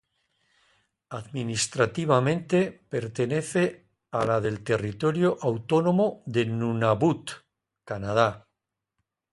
Administrativamente, 1.17 2.61
pertenece 2.89 3.65
a 4.09 4.25
la 4.25 4.39
del 4.41 4.63
Territorio 4.63 5.37
Autónomo 5.39 6.23
de 6.25 6.45
Nunavut, 6.47 7.29
Canadá. 7.83 8.47